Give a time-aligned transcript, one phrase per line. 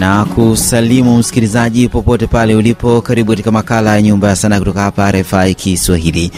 [0.00, 3.00] na kusalimu msikilizaji popote pale ulipo.
[3.00, 6.30] Karibu katika makala ya Nyumba ya Sanaa kutoka hapa RFI Kiswahili,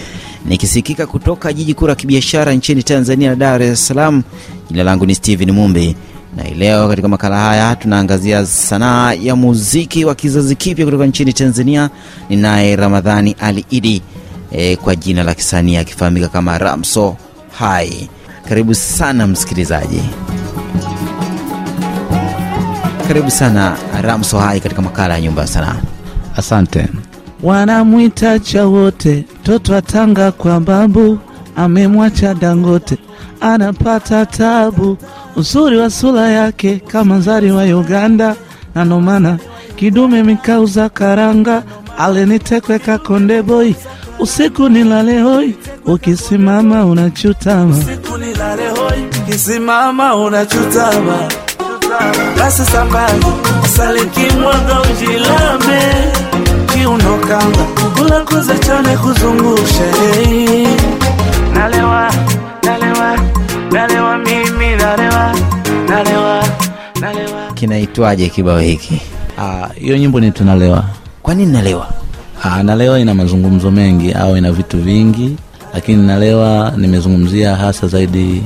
[0.47, 4.23] nikisikika kutoka jiji kuu la kibiashara nchini Tanzania, Dar es Salaam.
[4.71, 5.97] Jina langu ni Steven Mumbi
[6.37, 11.91] na leo katika makala haya tunaangazia sanaa ya muziki wa kizazi kipya kutoka nchini Tanzania.
[12.29, 14.03] Ninaye Ramadhani Ali Idi
[14.53, 17.17] e, kwa jina la kisanii akifahamika kama Ramso
[17.59, 18.09] Hai.
[18.49, 20.03] Karibu sana msikilizaji,
[23.09, 25.77] karibu sana Ramso Hai katika makala ya nyumba ya sanaa.
[26.37, 26.89] Asante.
[27.43, 31.19] Wanamwita cha wote, mtoto atanga kwa babu,
[31.57, 32.99] amemwacha Dangote,
[33.41, 34.97] anapata tabu.
[35.37, 38.37] Uzuri wa sura yake kama zari wa Uganda,
[38.75, 39.39] na nomana
[39.77, 41.63] kidume mikauza karanga,
[41.99, 43.73] alenitekwe kakonde boy,
[44.19, 45.55] usiku nilale hoi,
[45.87, 51.17] ukisimama unachutama, usiku nilale hoi, ukisimama unachutama
[52.39, 53.27] basi sambazi
[53.77, 55.83] salikimwaga ujilame
[56.73, 57.65] kiunokanga
[57.99, 59.91] kulakuza chane kuzungushe
[61.55, 62.13] nalewa
[62.65, 63.19] nalewa
[63.73, 65.35] nalewa mimi nalewa
[65.89, 66.45] nalewa
[67.01, 69.01] nalewa Kinaitwaje kibao hiki?
[69.39, 70.85] Ah, hiyo nyimbo ni tunalewa.
[71.23, 71.89] Kwa nini nalewa?
[72.45, 75.37] Aa, nalewa ina mazungumzo mengi au ina vitu vingi,
[75.75, 78.43] lakini nalewa nimezungumzia hasa zaidi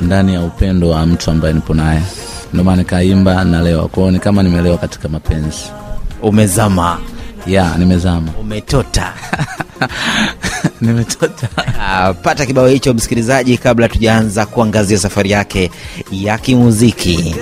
[0.00, 2.02] ndani ya upendo wa mtu ambaye nipo naye,
[2.52, 3.88] ndio maana nikaimba nalewa.
[3.88, 5.62] Kwao ni kama nimelewa katika mapenzi
[6.22, 6.98] Umezama,
[7.46, 9.12] ya nimezama umetota.
[10.80, 11.48] nimetota
[11.82, 15.70] Uh, pata kibao hicho msikilizaji, kabla tujaanza kuangazia safari yake
[16.12, 17.34] ya kimuziki.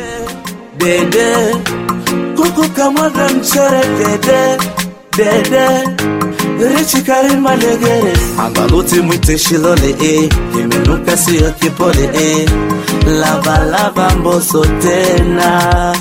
[0.79, 1.57] dede
[2.37, 4.59] kuku kamwaga mchere dede
[5.17, 6.20] dede
[6.69, 7.03] richi
[7.41, 12.49] malegere angaluti mwite shilole e Nimenuka siyo kipole e
[13.07, 15.95] lavalava mboso tena.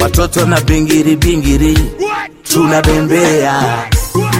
[0.00, 1.78] Watoto na bingiri bingiri.
[2.52, 3.62] Tunabembea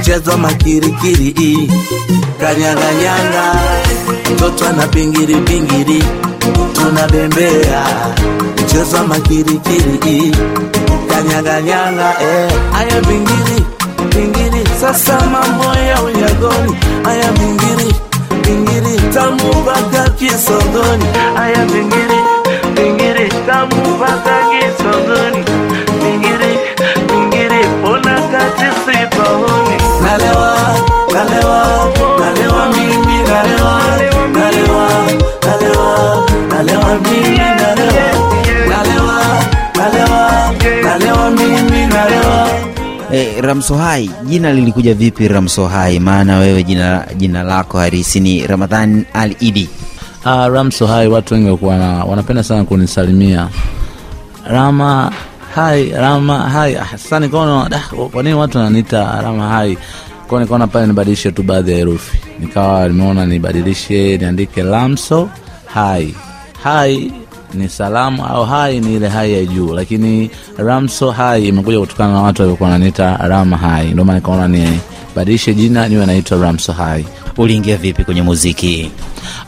[0.01, 1.71] mchezo makirikiri
[2.41, 3.55] kanyanganyanga
[4.35, 6.05] mtoto ana bingiri bingiri.
[6.73, 7.85] Tunabembea
[8.65, 10.33] mchezo makirikiri
[11.09, 12.53] kanyanganyanga eh.
[12.79, 13.60] aya bingiri
[14.81, 16.75] sasa mambo ya unyagoni
[17.05, 17.95] aya bingiri
[18.45, 21.05] bingiri tamu mpaka kisogoni.
[21.39, 22.19] Aya bingiri
[22.75, 25.45] bingiri tamu mpaka kisogoni.
[26.03, 26.53] Bingiri
[27.09, 30.55] bingiri pona kati sipaoni nalewa
[31.15, 31.63] nalewa
[32.21, 33.81] nalewa mimi nalewa
[34.33, 34.89] nalewa
[35.47, 38.11] nalewa nalewa mimi nalewa.
[38.69, 39.21] Nalewa
[39.77, 40.53] nalewa
[40.83, 42.49] nalewa mimi nalewa
[43.13, 45.99] E, Ramsohai, jina lilikuja vipi Ramsohai?
[46.01, 49.69] Maana wewe jina, jina lako harisi ni Ramadhan Al Idi.
[50.25, 53.49] Uh, Ramsohai, watu wengi wakuwa na wanapenda sana kunisalimia
[54.47, 55.13] Rama
[55.55, 56.77] hai, Rama hai.
[56.77, 59.79] Ah, Sasa nikaona "Dah, kwa nini watu wananiita Rama hai?
[60.29, 65.29] Kwa nikaona pale nibadilishe tu baadhi ya herufi, nikawa nimeona nibadilishe niandike Ramso
[65.67, 66.15] hai.
[66.63, 67.13] Hai
[67.55, 72.23] ni salamu au hai ni ile hai ya juu, lakini Ramso hai imekuja kutokana na
[72.23, 77.05] watu waliokuwa wananiita Ram hai, ndio maana nikaona nibadilishe jina niwe naitwa Ramso hai.
[77.37, 78.91] Uliingia vipi kwenye muziki?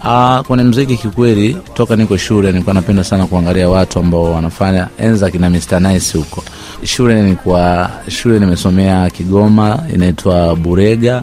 [0.04, 5.30] Aa, kwenye mziki kikweli, toka niko shule nilikuwa napenda sana kuangalia watu ambao wanafanya enza
[5.30, 6.44] kina Mr Nice huko
[6.84, 7.22] shule.
[7.22, 11.22] Nilikuwa shule nimesomea Kigoma, inaitwa Burega,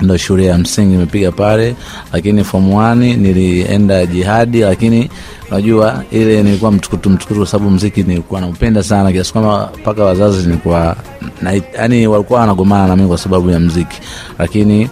[0.00, 1.74] ndo shule ya msingi nimepiga pale,
[2.12, 5.10] lakini form 1 nilienda jihadi, lakini
[5.50, 10.46] unajua ile nilikuwa mtukutu mtukutu, kwa sababu mziki nilikuwa naupenda sana kiasi kwamba mpaka wazazi
[10.46, 10.96] nilikuwa
[11.42, 14.00] na, yani walikuwa wanagomana na kwa sababu ya mziki,
[14.38, 14.88] lakini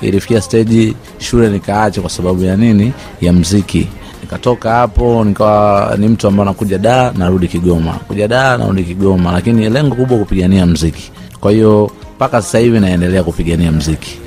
[0.00, 2.92] ilifikia steji shule nikaacha kwa sababu ya nini?
[3.20, 3.88] Ya mziki
[4.22, 7.92] nikatoka hapo nikawa ni mtu ambaye nakuja daa narudi kigoma.
[7.92, 9.32] Kuja daa narudi kigoma.
[9.32, 14.18] Lakini lengo kubwa kupigania mziki kwa hiyo mpaka sasa hivi naendelea kupigania mziki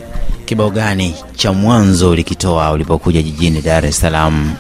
[0.47, 4.51] Kibao gani cha mwanzo ulikitoa ulipokuja jijini Dar es Salaam?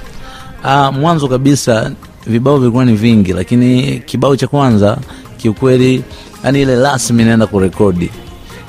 [0.63, 1.91] Ah, mwanzo kabisa
[2.25, 4.97] vibao vilikuwa ni vingi, lakini kibao cha kwanza
[5.37, 6.03] kiukweli,
[6.43, 8.09] yani ile rasmi naenda kurekodi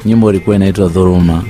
[0.04, 1.42] nyimbo ilikuwa inaitwa Dhuruma,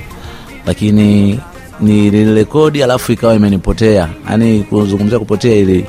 [0.66, 1.40] lakini
[1.80, 4.08] nilirekodi alafu ikawa imenipotea.
[4.30, 5.86] Yani kuzungumzia kupotea ili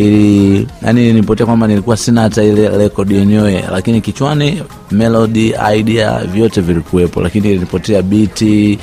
[0.00, 6.60] ili yani nipotea kwamba nilikuwa sina hata ile rekodi yenyewe, lakini kichwani melody idea vyote
[6.60, 8.78] vilikuwepo, lakini ilipotea biti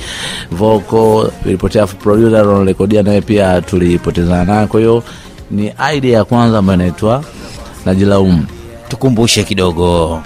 [0.52, 4.66] vocal ilipotea, producer anarekodia naye pia tulipotezana naye.
[4.66, 5.02] Kwa hiyo
[5.50, 7.24] ni idea ya kwanza ambayo inaitwa
[7.86, 8.44] Najilaumu.
[8.88, 10.22] Tukumbushe kidogo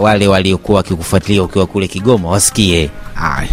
[0.00, 2.90] wale waliokuwa wakikufuatilia ukiwa kule Kigoma wasikie.
[3.14, 3.48] haya.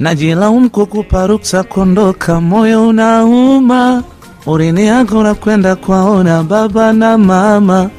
[0.00, 4.02] najilaumu kukupa ruksa kondoka, moyo unauma,
[4.46, 7.90] na kwenda kwaona baba na mama,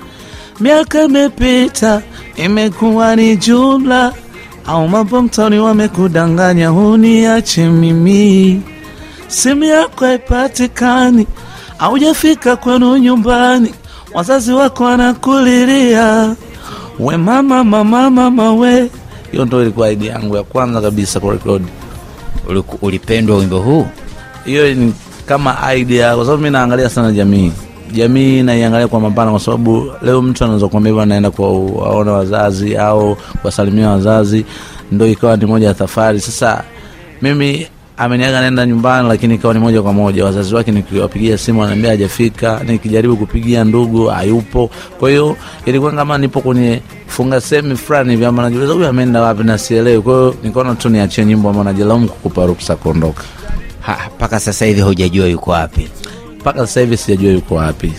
[0.60, 2.02] miaka imepita,
[2.36, 4.14] imekuwa ni jumla.
[4.68, 8.62] Au mabomtoni wamekudanganya, huniache mimi,
[9.28, 11.28] simu yako haipatikani,
[11.80, 13.74] aujafika kwenu nyumbani,
[14.14, 16.36] wazazi wako wanakulilia,
[17.00, 18.90] we mama, mama, mama we.
[19.32, 21.66] Hiyo ndo ilikuwa idea yangu ya kwanza kabisa kurekodi
[22.82, 23.88] ulipendwa wimbo huu?
[24.46, 24.76] Hiyo
[25.26, 27.52] kama idea, kwa sababu mi naangalia sana jamii
[27.94, 33.90] jamii naiangalia kwa mapana, kwa sababu leo mtu anaweza kuambia anaenda kuwaona wazazi au kuwasalimia
[33.90, 34.46] wazazi,
[34.92, 36.20] ndo ikawa ni moja ya safari.
[36.20, 36.64] Sasa
[37.22, 37.68] mimi
[37.98, 42.62] ameniaga naenda nyumbani, lakini ikawa ni moja kwa moja wazazi wake, nikiwapigia simu anaambia hajafika,
[42.68, 44.70] nikijaribu kupigia ndugu hayupo.
[45.00, 49.44] Kwa hiyo ilikuwa kama nipo kwenye funga semi fulani hivi, ama najiuliza huyu ameenda wapi
[49.44, 49.58] na.
[49.58, 53.24] Kwa hiyo nikaona tu niachie nyimbo ama najilaumu kukupa ruksa kuondoka.
[54.16, 55.90] Mpaka sasa hivi hujajua yuko wapi
[56.40, 57.94] mpaka sasa hivi sijajua yuko wapi.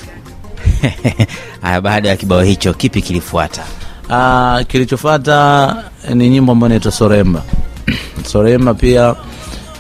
[1.62, 3.62] haya baada ya kibao hicho kipi kilifuata
[4.10, 5.76] Ah, kilichofuata
[6.14, 7.42] ni nyimbo ambayo inaitwa Soremba.
[8.32, 9.14] Soremba pia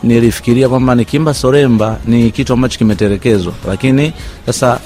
[0.02, 4.12] nilifikiria kwamba nikimba Soremba ni kitu ambacho kimetelekezwa, lakini
[4.46, 4.80] sasa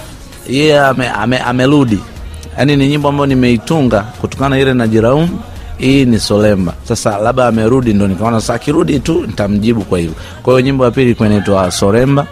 [0.48, 1.98] yeye ame, ame, amerudi.
[2.58, 5.40] Yaani ni nyimbo ambayo nimeitunga kutokana na ile najiraumu
[5.80, 6.72] hii ni Solemba.
[6.88, 10.14] Sasa labda amerudi, ndo nikaona sasa akirudi tu nitamjibu kwa hivyo.
[10.42, 12.26] Kwa hiyo nyimbo ya pili ilikuwa inaitwa Soremba.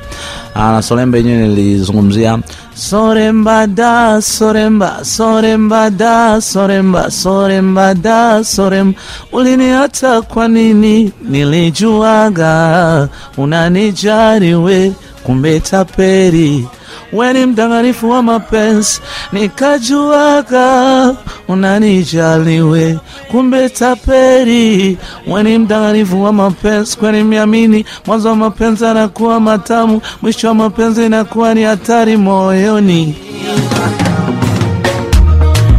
[0.57, 2.39] Aa, na Soremba yenyewe nilizungumzia
[2.75, 9.01] Soremba da Soremba Soremba da Soremba Soremba da Soremba,
[9.33, 11.13] uliniata kwa nini?
[11.29, 14.93] Nilijuaga unanijariwe
[15.25, 16.67] kumbe taperi
[17.13, 19.01] we ni mdanganifu wa mapenzi,
[19.33, 21.15] nikajuaga
[21.49, 22.99] unanijaliwe,
[23.31, 24.99] kumbe taperi.
[25.27, 31.07] We ni mdanganifu wa mapenzi, kwani miamini mwanzo wa mapenzi anakuwa matamu, mwisho wa mapenzi
[31.07, 33.17] inakuwa ni hatari moyoni.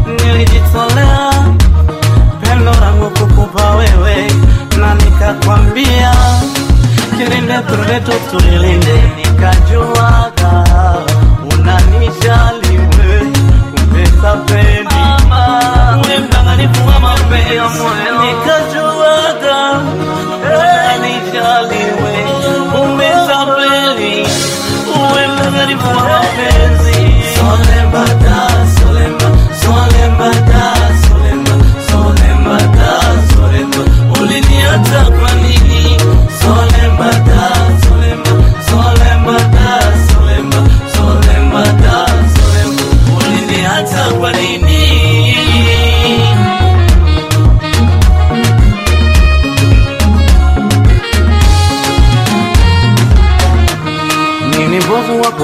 [0.07, 1.31] Nilijitolea
[2.41, 4.31] pendo langu kukupa wewe,
[4.79, 6.13] na nikakwambia
[7.17, 7.59] kilinde
[8.31, 10.78] tulilinde, nikajuaga
[12.29, 13.19] unanijali we,
[13.71, 14.87] kumbe tapeli
[16.07, 17.83] we mdanganifu wa mapenzi,
[18.21, 19.79] nikajuaga
[20.45, 22.13] unanijali we,
[22.71, 24.27] kumbe tapeli
[25.15, 26.78] we mdanganifu wa mapenzi.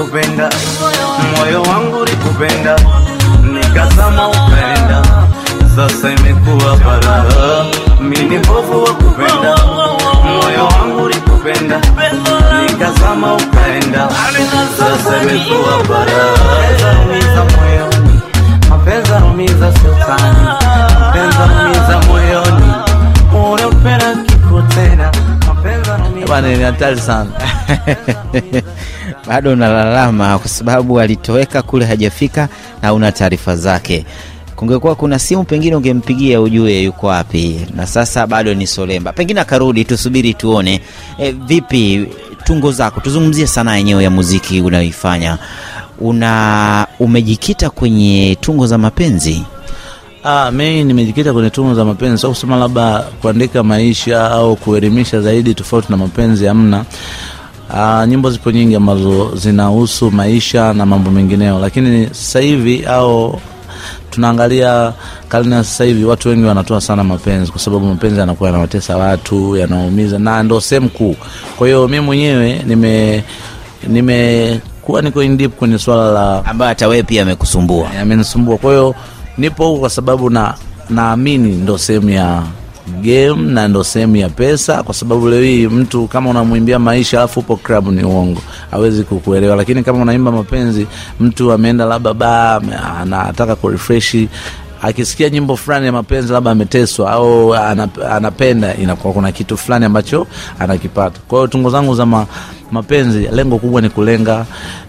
[0.06, 0.50] Bovu wa kupenda,
[1.36, 2.76] moyo wangu likupenda,
[3.52, 5.02] nikazama ukaenda,
[5.76, 7.64] sasa imekuwa balaa.
[8.00, 9.56] Mini mbovu wa kupenda,
[10.24, 11.80] moyo wangu likupenda,
[12.62, 14.08] nikazama ukaenda,
[14.78, 16.36] sasa imekuwa balaa.
[16.36, 18.20] Mapenzi yaumiza moyoni,
[18.70, 20.36] mapenzi yaumiza sultani,
[21.00, 22.72] mapenzi yaumiza moyoni,
[23.52, 25.12] ule upenda kiko tena,
[25.46, 27.30] mapenzi yaumiza bwana ni hatari sana.
[29.28, 32.48] bado unalalama kwa sababu alitoweka kule hajafika
[32.82, 34.04] na una taarifa zake.
[34.56, 37.60] Kungekuwa kuna simu pengine ungempigia ujue yuko wapi.
[37.74, 39.12] Na sasa bado ni solemba.
[39.12, 40.80] Pengine akarudi tusubiri tuone.
[41.18, 42.06] E, vipi
[42.44, 43.00] tungo zako?
[43.00, 45.38] Tuzungumzie sanaa yenyewe ya muziki unayoifanya.
[46.00, 49.42] Una umejikita kwenye tungo za mapenzi?
[50.24, 55.54] Ah, mi nimejikita kwenye tungo za mapenzi, sio kusema labda kuandika maisha au kuelimisha zaidi,
[55.54, 56.84] tofauti na mapenzi hamna.
[57.74, 63.40] Ah, nyimbo zipo nyingi ambazo zinahusu maisha na mambo mengineo, lakini sasa hivi au
[64.10, 64.92] tunaangalia
[65.28, 69.56] karne ya sasa hivi, watu wengi wanatoa sana mapenzi, kwa sababu mapenzi yanakuwa yanawatesa watu,
[69.56, 71.16] yanaumiza na ndo sehemu kuu.
[71.56, 73.24] Kwa hiyo mi mwenyewe nime
[73.88, 78.56] nimekuwa niko in deep kwenye swala la ambayo hata wewe pia amekusumbua amenisumbua.
[78.58, 78.94] Kwa hiyo
[79.38, 80.54] nipo huku kwa sababu na
[80.90, 82.42] naamini ndo sehemu ya
[83.02, 87.40] game na ndo sehemu ya pesa, kwa sababu leo hii mtu kama unamwimbia maisha alafu
[87.40, 88.40] upo club ni uongo,
[88.70, 89.56] hawezi kukuelewa.
[89.56, 90.86] Lakini kama unaimba mapenzi,
[91.20, 92.60] mtu ameenda labda baa,
[93.00, 94.28] anataka kurefreshi
[94.82, 100.26] akisikia nyimbo fulani ya mapenzi labda ameteswa au anap- anapenda, inakuwa kuna kitu fulani ambacho
[100.58, 101.20] anakipata.
[101.28, 102.26] Kwa hiyo tungo zangu za ma,
[102.70, 104.46] mapenzi, lengo kubwa ni kulenga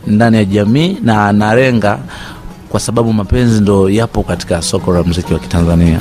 [0.07, 1.97] ndani ya jamii na nalenga
[2.69, 5.99] kwa sababu mapenzi ndo yapo katika soko la muziki wa Kitanzania.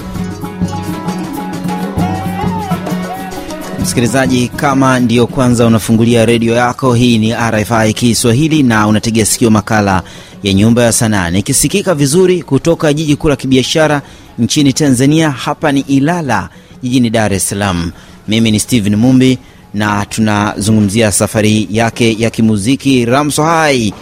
[3.87, 10.03] Msikilizaji, kama ndiyo kwanza unafungulia redio yako, hii ni RFI Kiswahili na unategea sikio makala
[10.43, 14.03] ya Nyumba ya Sanaa, nikisikika vizuri kutoka jiji kuu la kibiashara
[14.39, 15.31] nchini Tanzania.
[15.31, 16.49] Hapa ni Ilala
[16.83, 17.93] jijini Dar es Salaam.
[18.29, 19.39] Mimi ni Steven Mumbi
[19.75, 23.95] na tunazungumzia safari yake ya kimuziki Ramso Hai.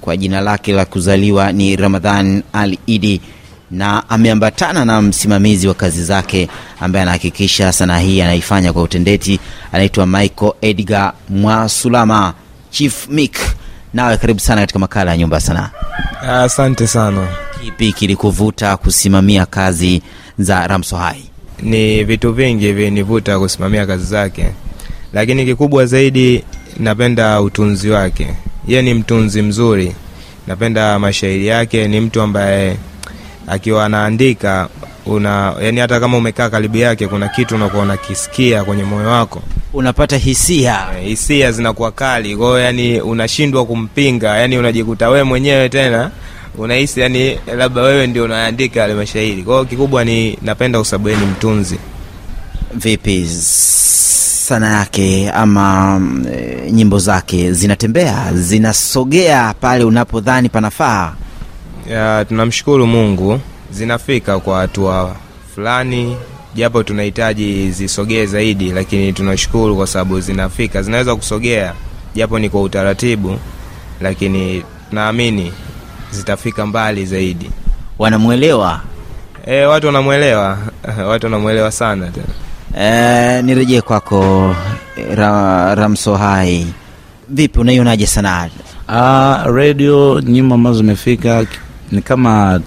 [0.00, 3.20] Kwa jina lake la kuzaliwa ni Ramadhan Al Idi
[3.74, 6.48] na ameambatana na msimamizi wa kazi zake
[6.80, 9.40] ambaye anahakikisha sanaa hii anaifanya kwa utendeti,
[9.72, 12.34] anaitwa Michael Edgar Mwasulama,
[12.70, 13.36] Chief Mick.
[13.94, 15.70] Nawe karibu sana katika makala ya Nyumba ya Sanaa.
[16.28, 17.28] Asante sana.
[17.64, 20.02] Kipi kilikuvuta kusimamia kazi
[20.38, 21.24] za Ramso Hai?
[21.62, 24.46] Ni vitu vingi vinivuta kusimamia kazi zake,
[25.12, 26.44] lakini kikubwa zaidi
[26.78, 28.28] napenda utunzi wake.
[28.68, 29.94] Yeye ni mtunzi mzuri,
[30.46, 31.88] napenda mashairi yake.
[31.88, 32.76] Ni mtu ambaye
[33.46, 34.68] akiwa anaandika
[35.06, 40.16] una yani, hata kama umekaa karibu yake, kuna kitu unakuwa unakisikia kwenye moyo wako, Unapata
[40.16, 42.36] hisia e, hisia zinakuwa kali.
[42.36, 46.10] Kwa hiyo yani unashindwa kumpinga, yani unajikuta wewe mwenyewe tena
[46.58, 49.42] unahisi yani labda wewe ndio unaandika yale mashairi.
[49.42, 51.78] Kwa hiyo kikubwa ni napenda kwa ni mtunzi.
[52.74, 53.26] vipi
[54.46, 56.00] sana yake ama
[56.34, 61.12] e, nyimbo zake zinatembea zinasogea pale unapodhani panafaa
[61.90, 63.40] Ya, tunamshukuru Mungu.
[63.70, 65.16] Zinafika kwa hatua
[65.54, 66.16] fulani,
[66.54, 71.72] japo tunahitaji zisogee zaidi, lakini tunashukuru kwa sababu zinafika, zinaweza kusogea
[72.14, 73.38] japo ni kwa utaratibu,
[74.00, 75.52] lakini tunaamini
[76.10, 77.50] zitafika mbali zaidi.
[77.98, 78.80] wanamwelewa?
[79.46, 80.58] E, watu wanamwelewa.
[81.10, 82.26] Watu wanamwelewa sana tena.
[83.38, 84.54] e, nirejee kwako
[85.14, 86.66] ra, Ramsohai,
[87.28, 88.48] vipi unaionaje sanaa?
[89.46, 91.46] Redio radio nyimbo ambazo zimefika
[91.94, 92.60] ni kama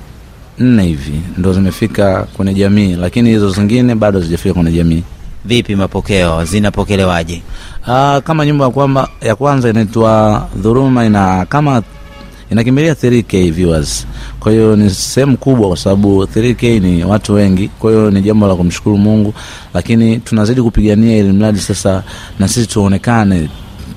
[0.60, 5.04] nne hivi ndo zimefika kwenye jamii, lakini hizo zingine bado zijafika kwenye jamii.
[5.46, 7.42] vipi mapokeo zinapokelewaje
[7.88, 11.84] Ah, kama nyumba ya kwamba ya kwanza inaitwa Dhuruma ina kama
[12.52, 14.08] inakimbilia 3k viewers.
[14.40, 17.68] Kwa hiyo ni sehemu kubwa, kwa sababu 3k ni watu wengi.
[17.68, 19.34] Kwa hiyo ni jambo la kumshukuru Mungu,
[19.74, 22.04] lakini tunazidi kupigania ili mradi sasa
[22.40, 23.50] na sisi tuonekane,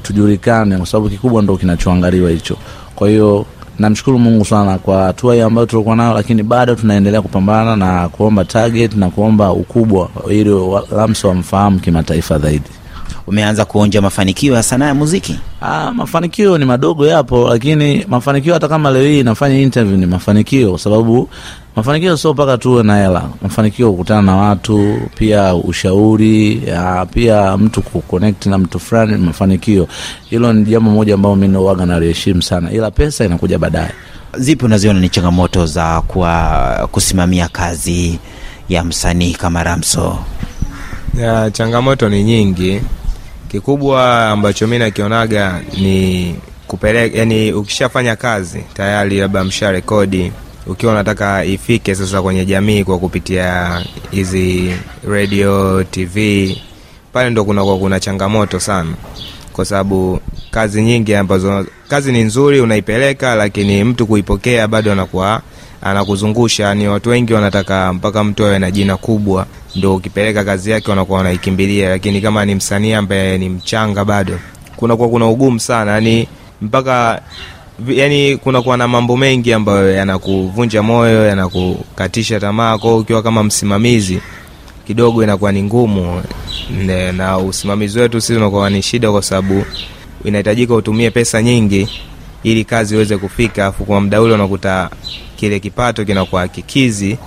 [0.03, 2.57] tujulikane, kwa sababu kikubwa ndo kinachoangaliwa hicho.
[2.97, 3.47] Kwa hiyo
[3.81, 8.45] namshukuru Mungu sana kwa hatua hii ambayo tulikuwa nayo, lakini bado tunaendelea kupambana na kuomba
[8.45, 10.51] target na kuomba ukubwa ili
[10.97, 12.65] Lamso wamfahamu kimataifa zaidi.
[13.27, 18.69] umeanza kuonja mafanikio ya sanaa ya muziki Ah, mafanikio ni madogo yapo, lakini mafanikio hata
[18.69, 21.29] kama leo hii nafanya interview ni mafanikio, kwa sababu
[21.77, 23.23] mafanikio sio mpaka tuwe na hela.
[23.43, 29.89] Mafanikio kukutana na watu, pia ushauri, ya, pia mtu kuconnect na mtu fulani, ni mafanikio.
[30.31, 33.91] Hilo ni jambo moja ambalo mimi nauaga naliheshimu sana, ila pesa inakuja baadaye.
[34.39, 38.19] zipi unaziona ni changamoto za kuwa kusimamia kazi
[38.69, 40.19] ya msanii kama ramso
[41.19, 42.81] Ya, changamoto ni nyingi.
[43.51, 46.35] Kikubwa ambacho mi nakionaga ni
[46.67, 50.33] kupeleka, yani ukishafanya kazi tayari, labda msha rekodi,
[50.67, 53.81] ukiwa unataka ifike sasa kwenye jamii kwa kupitia
[54.11, 54.75] hizi
[55.09, 56.57] radio, TV,
[57.13, 58.91] pale ndo kunakuwa kuna changamoto sana,
[59.53, 65.43] kwa sababu kazi nyingi ambazo kazi ni nzuri unaipeleka, lakini mtu kuipokea bado anakuwa
[65.83, 66.75] anakuzungusha.
[66.75, 69.47] Ni watu wengi wanataka mpaka mtu awe na jina kubwa
[69.77, 74.39] ndo ukipeleka kazi yake wanakuwa wanaikimbilia, lakini kama ni msanii ambaye ni mchanga bado
[74.77, 76.29] kunakuwa kuna ugumu sana, yani
[76.63, 77.23] mpaka
[77.89, 82.79] yani kunakuwa na mambo mengi ambayo yanakuvunja moyo, yanakukatisha tamaa.
[82.79, 84.21] Kwao ukiwa kama msimamizi
[84.87, 86.23] kidogo inakuwa ni ngumu,
[87.17, 89.65] na usimamizi wetu sisi unakuwa ni shida, kwa sababu
[90.25, 91.89] inahitajika utumie pesa nyingi
[92.43, 94.91] ili kazi iweze kufika, afu kwa muda ule unakuta
[95.37, 97.19] kile kipato kinakuwa kikizi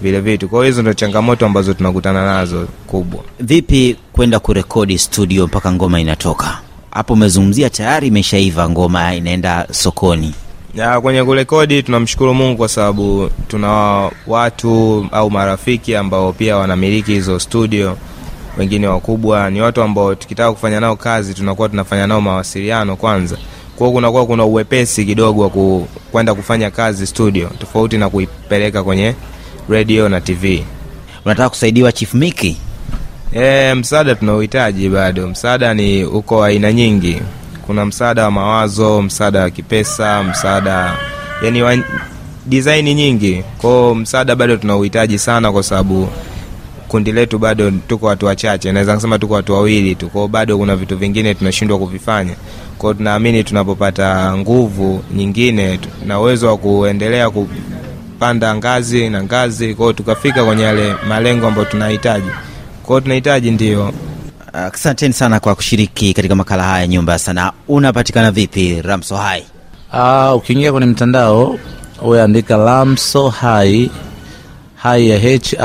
[0.00, 0.48] vile vitu.
[0.48, 3.20] Kwa hiyo hizo ndo changamoto ambazo tunakutana nazo kubwa.
[3.40, 6.58] vipi kwenda kurekodi studio mpaka ngoma inatoka
[6.90, 10.34] hapo umezungumzia tayari imeshaiva ngoma inaenda sokoni
[10.74, 17.38] Ya, kwenye kurekodi tunamshukuru Mungu kwa sababu tuna watu au marafiki ambao pia wanamiliki hizo
[17.38, 17.96] studio,
[18.58, 19.50] wengine wakubwa.
[19.50, 23.36] Ni watu ambao tukitaka kufanya nao kazi tunakuwa tunafanya nao mawasiliano kwanza,
[23.80, 25.50] kwa hiyo kunakuwa kuna uwepesi kidogo wa
[26.12, 29.14] kwenda kufanya kazi studio, tofauti na kuipeleka kwenye
[29.68, 30.64] radio na TV.
[31.24, 32.56] unataka kusaidiwa chief miki
[33.32, 35.28] E, msaada tunauhitaji bado.
[35.28, 37.22] Msaada ni uko aina nyingi.
[37.66, 40.96] Kuna msaada wa mawazo, msaada wa kipesa, msaada
[41.44, 41.78] yani wa
[42.46, 43.44] dizaini nyingi.
[43.58, 46.08] Kwao msaada bado tunauhitaji sana, kwa sababu
[46.90, 50.08] kundi letu bado tuko watu wachache, naweza kusema tuko watu wawili tu.
[50.08, 52.34] Kwao bado kuna vitu vingine tunashindwa kuvifanya.
[52.78, 60.44] Kwao tunaamini tunapopata nguvu nyingine na uwezo wa kuendelea kupanda ngazi na ngazi, kwao tukafika
[60.44, 62.28] kwenye yale malengo ambayo tunahitaji
[62.82, 63.92] kwao tunahitaji ndio.
[64.52, 69.44] asanteni sana kwa kushiriki katika makala haya nyumba ya sanaa unapatikana vipi ramso hai
[69.92, 71.58] Uh, ukiingia kwenye mtandao
[72.02, 73.90] uandika Lamso Hai
[74.82, 75.56] high ya H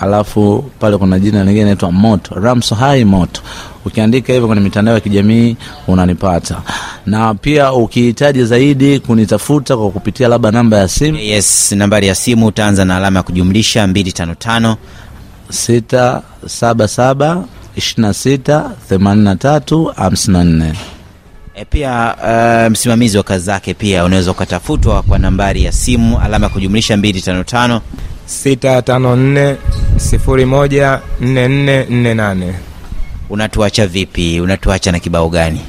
[0.00, 3.40] alafu pale kuna jina lingine naitwa moto Ramso hai Moto.
[3.84, 5.56] Ukiandika hivyo kwenye mitandao ya kijamii
[5.88, 6.62] unanipata,
[7.06, 11.18] na pia ukihitaji zaidi kunitafuta kwa kupitia labda namba ya simu.
[11.18, 14.76] Yes, nambari ya simu utaanza na alama ya kujumlisha 255
[15.50, 17.42] 677
[17.76, 20.72] 26 83 54.
[21.60, 26.46] E, pia uh, msimamizi wa kazi zake pia unaweza ukatafutwa kwa nambari ya simu alama
[26.46, 27.80] ya kujumlisha 255
[28.44, 29.56] 654
[29.96, 32.52] 01 4448
[33.30, 34.40] unatuacha vipi?
[34.40, 35.60] Unatuacha na kibao gani?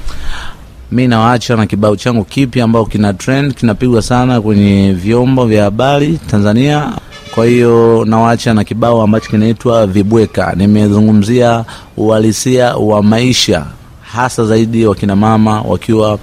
[0.91, 6.19] Mi nawaacha na kibao changu kipi ambao kina trend kinapigwa sana kwenye vyombo vya habari
[6.31, 6.91] Tanzania.
[7.35, 10.53] Kwa hiyo nawaacha na kibao ambacho kinaitwa Vibweka.
[10.55, 11.65] Nimezungumzia
[11.97, 13.65] uhalisia wa maisha,
[14.13, 16.19] hasa zaidi wakina mama wakiwa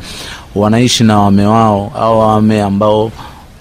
[0.55, 3.11] wanaishi na wame wao au wame ambao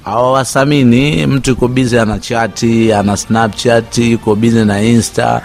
[0.05, 1.27] hawawathamini.
[1.27, 5.41] Mtu yuko bize ana chati, ana snapchat, yuko bize na insta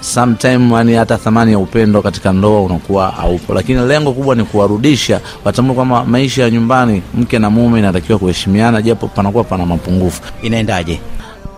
[0.00, 5.20] sometime yani hata thamani ya upendo katika ndoa unakuwa haupo, lakini lengo kubwa ni kuwarudisha
[5.44, 10.22] watambue kwamba maisha ya nyumbani, mke na mume inatakiwa kuheshimiana, japo panakuwa pana mapungufu.
[10.42, 11.00] inaendaje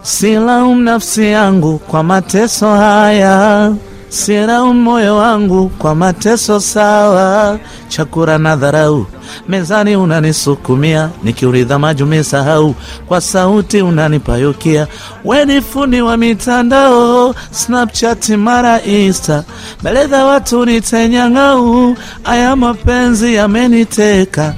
[0.03, 3.73] Silaumu nafsi yangu kwa mateso haya,
[4.13, 7.59] silaumu moyo wangu kwa mateso sawa.
[7.89, 9.07] Chakula na dharau
[9.49, 12.75] mezani unanisukumia, nikiuridha maji umesahau,
[13.07, 14.87] kwa sauti unanipayukia.
[15.25, 19.45] Weni fundi wa mitandao, Snapchat mara Insta,
[19.81, 24.55] mbele watu nitenyang'au, aya mapenzi yameniteka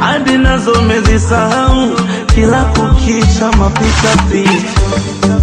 [0.00, 1.90] hadi nazo umezisahau,
[2.38, 5.38] kila kukicha mapita picha.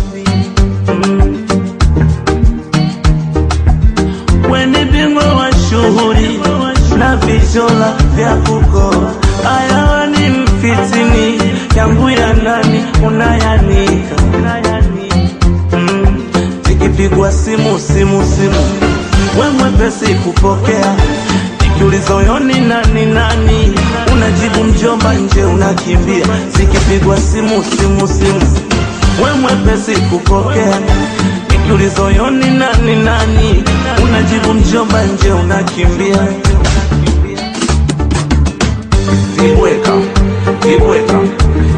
[4.51, 6.40] Weni bingwa wa shughuli
[6.98, 8.94] na vijola vya kuko
[9.58, 11.42] ayawa ni mfitini
[11.77, 14.16] yangu ya nani unayanika
[15.74, 16.24] Mm.
[16.72, 18.64] Ikipigwa simu simu simu,
[19.40, 19.50] we
[20.14, 20.96] kupokea
[21.75, 23.74] Nikiuliza uyoni nani nani,
[24.14, 26.25] unajibu mjomba, nje unakimbia.
[26.57, 28.42] Zikipigwa simu simu simu,
[29.24, 30.79] we mwepesi kupokea.
[31.50, 33.64] Nikiuliza uyoni nani nani,
[34.03, 36.18] unajibu mjomba, nje unakimbia.
[39.35, 39.92] Vibweka
[40.64, 41.20] vibweka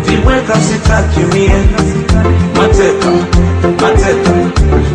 [0.07, 1.51] vibweka, sitaki mie
[2.57, 3.12] mateka
[3.81, 4.31] mateka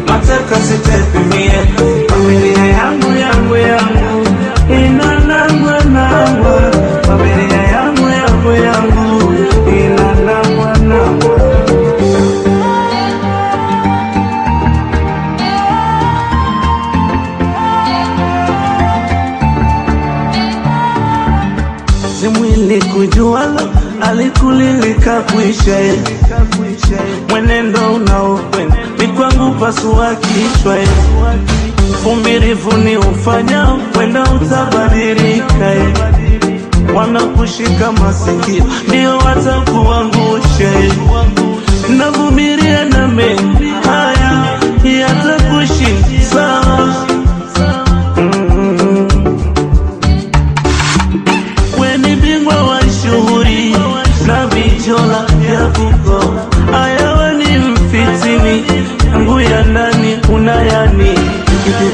[0.07, 1.53] mateka, sitepi mie
[2.09, 4.12] familia yangu yangu yangu
[23.20, 23.68] mwili
[24.03, 25.79] alikulilika kuisha
[27.29, 30.77] mwenendo unaokwenda ni kwangu pasua kichwa
[31.90, 35.72] uvumilivu ni ufanya kwenda utabadilika
[36.94, 40.70] wanakushika masikio ndio watakuangusha
[41.98, 43.72] navumiria na mengi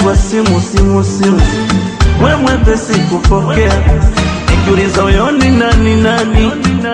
[0.09, 1.41] ikipigwa simu simu simu.
[2.25, 3.73] We mwepesi kupokea
[4.51, 6.53] nikiuliza uyoni nani nani?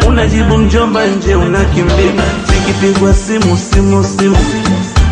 [0.09, 2.13] Unajibu mjomba nje unakimbia.
[2.49, 4.37] Zikipigwa simu simu simu.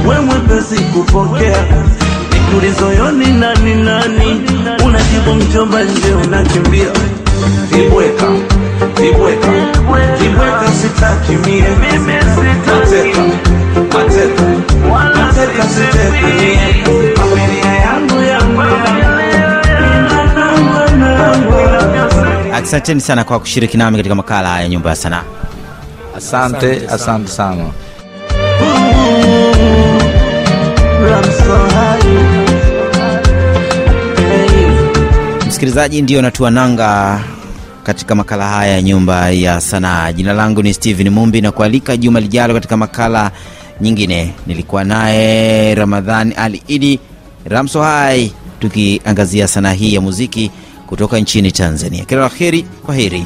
[0.08, 1.64] We mwepesi kupokea
[2.32, 4.40] nikiuliza uyoni nani nani?
[4.84, 6.86] Unajibu mjomba nje unakimbia.
[7.70, 8.26] Vibweka
[9.00, 9.48] vibweka
[10.20, 11.64] vibweka sitaki mie.
[11.98, 13.22] Mateka
[13.92, 14.42] mateka
[14.90, 17.11] mateka sitaki mie
[22.54, 25.22] asanteni sana kwa kushiriki nami katika makala ya nyumba ya sanaa.
[26.16, 27.64] Asante, asante sana.
[35.46, 37.20] Msikilizaji ndio natua nanga
[37.82, 40.12] katika makala haya ya nyumba ya sanaa.
[40.12, 43.30] Jina langu ni steven mumbi na kualika juma lijalo katika makala
[43.80, 44.32] nyingine.
[44.46, 47.00] Nilikuwa naye ramadhan ali idi
[47.44, 50.50] ramso hai tukiangazia sanaa hii ya muziki
[50.86, 52.04] kutoka nchini tanzania.
[52.04, 53.24] Kila la heri kwa heri